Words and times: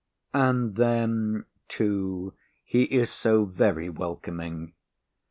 And 0.33 0.77
then, 0.77 1.45
too, 1.67 2.33
he 2.63 2.85
is 2.85 3.11
so 3.11 3.45
very 3.45 3.87
welcoming. 3.87 4.73